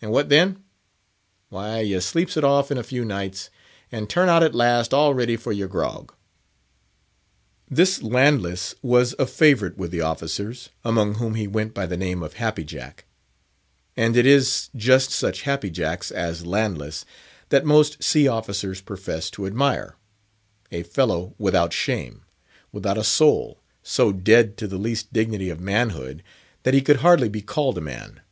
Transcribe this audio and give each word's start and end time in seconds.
And 0.00 0.10
what 0.10 0.30
then? 0.30 0.64
Why, 1.50 1.80
you 1.80 2.00
sleeps 2.00 2.38
it 2.38 2.44
off 2.44 2.70
in 2.70 2.78
a 2.78 2.82
few 2.82 3.04
nights, 3.04 3.50
and 3.92 4.08
turn 4.08 4.30
out 4.30 4.42
at 4.42 4.54
last 4.54 4.94
all 4.94 5.12
ready 5.12 5.36
for 5.36 5.52
your 5.52 5.68
grog." 5.68 6.14
This 7.70 8.02
Landless 8.02 8.74
was 8.80 9.14
a 9.18 9.26
favourite 9.26 9.76
with 9.76 9.90
the 9.90 10.00
officers, 10.00 10.70
among 10.82 11.16
whom 11.16 11.34
he 11.34 11.46
went 11.46 11.74
by 11.74 11.84
the 11.84 11.98
name 11.98 12.22
of 12.22 12.32
"Happy 12.40 12.64
Jack." 12.64 13.04
And 13.98 14.16
it 14.16 14.24
is 14.24 14.70
just 14.74 15.10
such 15.10 15.42
Happy 15.42 15.68
Jacks 15.68 16.10
as 16.10 16.46
Landless 16.46 17.04
that 17.50 17.66
most 17.66 18.02
sea 18.02 18.26
officers 18.26 18.80
profess 18.80 19.28
to 19.32 19.44
admire; 19.44 19.96
a 20.72 20.84
fellow 20.84 21.34
without 21.36 21.74
shame, 21.74 22.24
without 22.72 22.96
a 22.96 23.04
soul, 23.04 23.60
so 23.82 24.10
dead 24.10 24.56
to 24.56 24.66
the 24.66 24.78
least 24.78 25.12
dignity 25.12 25.50
of 25.50 25.60
manhood 25.60 26.22
that 26.62 26.72
he 26.72 26.80
could 26.80 27.00
hardly 27.00 27.28
be 27.28 27.42
called 27.42 27.76
a 27.76 27.82
man. 27.82 28.22